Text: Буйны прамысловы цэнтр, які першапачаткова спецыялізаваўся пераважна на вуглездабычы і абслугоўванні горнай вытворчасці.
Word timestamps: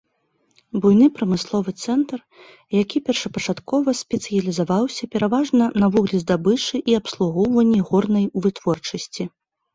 Буйны 0.83 1.07
прамысловы 1.17 1.71
цэнтр, 1.83 2.19
які 2.77 2.97
першапачаткова 3.09 3.89
спецыялізаваўся 4.01 5.03
пераважна 5.17 5.69
на 5.85 5.91
вуглездабычы 5.99 6.75
і 6.95 6.99
абслугоўванні 7.03 7.79
горнай 7.93 8.25
вытворчасці. 8.49 9.23